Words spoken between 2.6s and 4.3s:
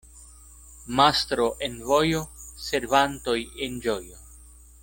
servantoj en ĝojo.